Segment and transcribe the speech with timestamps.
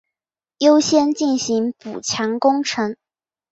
[0.57, 2.97] 优先进行补强工程